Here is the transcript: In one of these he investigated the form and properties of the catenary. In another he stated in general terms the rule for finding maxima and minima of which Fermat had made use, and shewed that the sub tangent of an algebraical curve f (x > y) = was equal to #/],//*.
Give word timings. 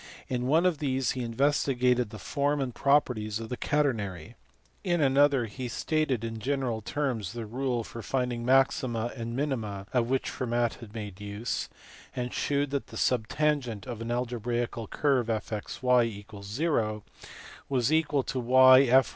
In 0.27 0.47
one 0.47 0.65
of 0.65 0.79
these 0.79 1.11
he 1.11 1.21
investigated 1.21 2.09
the 2.09 2.17
form 2.17 2.59
and 2.59 2.73
properties 2.73 3.39
of 3.39 3.49
the 3.49 3.55
catenary. 3.55 4.33
In 4.83 4.99
another 4.99 5.45
he 5.45 5.67
stated 5.67 6.23
in 6.23 6.39
general 6.39 6.81
terms 6.81 7.33
the 7.33 7.45
rule 7.45 7.83
for 7.83 8.01
finding 8.01 8.43
maxima 8.43 9.13
and 9.15 9.35
minima 9.35 9.85
of 9.93 10.09
which 10.09 10.31
Fermat 10.31 10.79
had 10.79 10.95
made 10.95 11.21
use, 11.21 11.69
and 12.15 12.33
shewed 12.33 12.71
that 12.71 12.87
the 12.87 12.97
sub 12.97 13.27
tangent 13.27 13.85
of 13.85 14.01
an 14.01 14.09
algebraical 14.09 14.87
curve 14.87 15.29
f 15.29 15.53
(x 15.53 15.83
> 15.83 15.83
y) 15.83 16.25
= 16.25 17.69
was 17.69 17.93
equal 17.93 18.23
to 18.23 18.41
#/],//*. 18.41 19.03